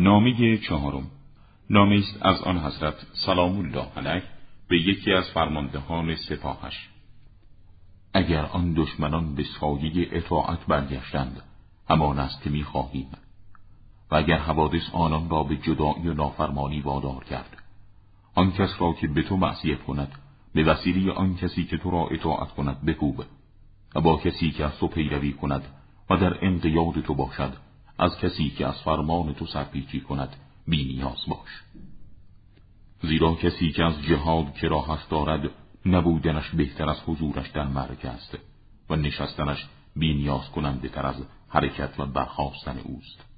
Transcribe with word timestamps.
نامه 0.00 0.58
چهارم. 0.58 1.10
نامه 1.70 1.96
است 1.96 2.26
از 2.26 2.42
آن 2.42 2.58
حضرت 2.58 2.94
سلام 3.26 3.58
الله 3.58 3.86
علیه 3.96 4.22
به 4.68 4.76
یکی 4.76 5.12
از 5.12 5.30
فرماندهان 5.30 6.14
سپاهش. 6.14 6.88
اگر 8.14 8.44
آن 8.44 8.74
دشمنان 8.76 9.34
به 9.34 9.44
سایه 9.60 10.08
اطاعت 10.12 10.66
برگشتند 10.66 11.42
همان 11.90 12.18
است 12.18 12.42
که 12.42 12.50
می‌خواهیم. 12.50 13.06
و 14.10 14.14
اگر 14.14 14.38
حوادث 14.38 14.90
آنان 14.92 15.30
را 15.30 15.42
به 15.42 15.56
جدایی 15.56 16.08
و 16.08 16.14
نافرمانی 16.14 16.80
وادار 16.80 17.24
کرد 17.24 17.56
آن 18.34 18.52
کس 18.52 18.70
را 18.78 18.92
که 18.92 19.08
به 19.08 19.22
تو 19.22 19.36
معصیت 19.36 19.82
کند 19.82 20.12
به 20.54 20.64
وسیله 20.64 21.12
آن 21.12 21.36
کسی 21.36 21.64
که 21.64 21.76
تو 21.78 21.90
را 21.90 22.08
اطاعت 22.10 22.48
کند 22.48 22.84
بکوب. 22.84 23.24
و 23.94 24.00
با 24.00 24.16
کسی 24.16 24.50
که 24.50 24.64
از 24.64 24.78
تو 24.78 24.88
پیروی 24.88 25.32
کند 25.32 25.62
و 26.10 26.16
در 26.16 26.44
انقیاد 26.44 27.00
تو 27.00 27.14
باشد 27.14 27.69
از 28.00 28.18
کسی 28.18 28.50
که 28.50 28.66
از 28.66 28.82
فرمان 28.82 29.34
تو 29.34 29.46
سرپیچی 29.46 30.00
کند 30.00 30.36
بی 30.66 30.84
نیاز 30.84 31.18
باش. 31.28 31.62
زیرا 33.02 33.34
کسی 33.34 33.72
که 33.72 33.84
از 33.84 34.02
جهاد 34.02 34.54
کراهت 34.54 35.08
دارد 35.08 35.50
نبودنش 35.86 36.48
بهتر 36.48 36.90
از 36.90 37.00
حضورش 37.06 37.50
در 37.50 37.66
مرک 37.66 38.04
است 38.04 38.38
و 38.90 38.96
نشستنش 38.96 39.66
بی 39.96 40.14
نیاز 40.14 40.50
کننده 40.50 40.88
تر 40.88 41.06
از 41.06 41.24
حرکت 41.48 42.00
و 42.00 42.06
برخواستن 42.06 42.78
اوست. 42.78 43.29